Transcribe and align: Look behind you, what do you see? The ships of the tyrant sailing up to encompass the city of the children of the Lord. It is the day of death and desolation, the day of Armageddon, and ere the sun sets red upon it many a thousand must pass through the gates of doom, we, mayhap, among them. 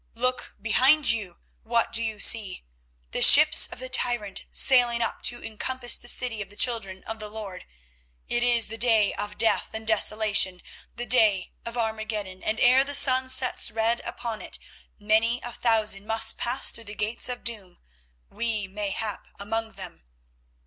Look 0.15 0.55
behind 0.59 1.11
you, 1.11 1.37
what 1.61 1.93
do 1.93 2.01
you 2.01 2.19
see? 2.19 2.63
The 3.11 3.21
ships 3.21 3.67
of 3.67 3.77
the 3.77 3.87
tyrant 3.87 4.45
sailing 4.51 4.99
up 4.99 5.21
to 5.25 5.43
encompass 5.45 5.95
the 5.95 6.07
city 6.07 6.41
of 6.41 6.49
the 6.49 6.55
children 6.55 7.03
of 7.03 7.19
the 7.19 7.29
Lord. 7.29 7.67
It 8.27 8.41
is 8.41 8.65
the 8.65 8.79
day 8.79 9.13
of 9.13 9.37
death 9.37 9.69
and 9.75 9.85
desolation, 9.85 10.63
the 10.95 11.05
day 11.05 11.51
of 11.67 11.77
Armageddon, 11.77 12.41
and 12.41 12.59
ere 12.61 12.83
the 12.83 12.95
sun 12.95 13.29
sets 13.29 13.69
red 13.69 14.01
upon 14.03 14.41
it 14.41 14.57
many 14.97 15.39
a 15.43 15.51
thousand 15.53 16.07
must 16.07 16.35
pass 16.35 16.71
through 16.71 16.85
the 16.85 16.95
gates 16.95 17.29
of 17.29 17.43
doom, 17.43 17.77
we, 18.27 18.65
mayhap, 18.67 19.27
among 19.37 19.73
them. 19.73 20.03